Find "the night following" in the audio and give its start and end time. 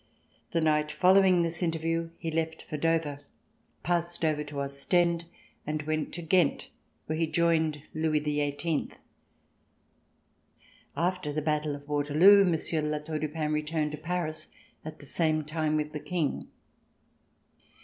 0.49-1.43